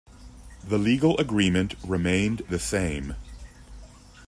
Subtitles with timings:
[0.63, 3.15] The legal agreement remained the same.